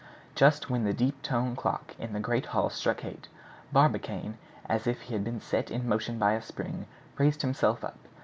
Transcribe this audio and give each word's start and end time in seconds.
Just 0.33 0.67
when 0.67 0.83
the 0.83 0.95
deep 0.95 1.21
toned 1.21 1.57
clock 1.57 1.93
in 1.99 2.11
the 2.13 2.19
great 2.19 2.47
hall 2.47 2.71
struck 2.71 3.05
eight, 3.05 3.27
Barbicane, 3.71 4.39
as 4.67 4.87
if 4.87 4.99
he 5.01 5.13
had 5.13 5.23
been 5.23 5.39
set 5.39 5.69
in 5.69 5.87
motion 5.87 6.17
by 6.17 6.31
a 6.33 6.41
spring, 6.41 6.87
raised 7.19 7.43
himself 7.43 7.83
up. 7.83 7.99